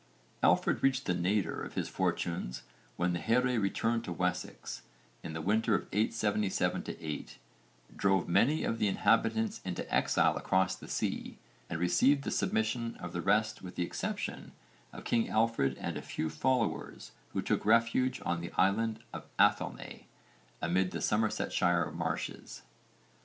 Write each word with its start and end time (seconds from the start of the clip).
Alfred 0.41 0.81
reached 0.81 1.05
the 1.05 1.13
nadir 1.13 1.61
of 1.61 1.75
his 1.75 1.87
fortunes 1.87 2.63
when 2.95 3.13
the 3.13 3.19
here 3.19 3.59
returned 3.59 4.03
to 4.05 4.11
Wessex 4.11 4.81
in 5.21 5.33
the 5.33 5.43
winter 5.43 5.75
of 5.75 5.83
877 5.91 6.97
8, 6.99 7.37
drove 7.95 8.27
many 8.27 8.63
of 8.63 8.79
the 8.79 8.87
inhabitants 8.87 9.61
into 9.63 9.87
exile 9.93 10.35
across 10.37 10.75
the 10.75 10.87
sea, 10.87 11.37
and 11.69 11.79
received 11.79 12.23
the 12.23 12.31
submission 12.31 12.95
of 12.99 13.13
the 13.13 13.21
rest 13.21 13.61
with 13.61 13.75
the 13.75 13.83
exception 13.83 14.53
of 14.91 15.03
King 15.03 15.29
Alfred 15.29 15.77
and 15.77 15.95
a 15.97 16.01
few 16.01 16.31
followers 16.31 17.11
who 17.33 17.41
took 17.43 17.63
refuge 17.63 18.19
in 18.25 18.41
the 18.41 18.51
Island 18.57 19.03
of 19.13 19.27
Athelney 19.39 20.07
amid 20.63 20.89
the 20.89 20.99
Somersetshire 21.01 21.91
marshes. 21.91 22.63